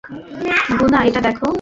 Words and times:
গুনা, 0.79 0.99
এটা 1.03 1.21
দেখো। 1.21 1.47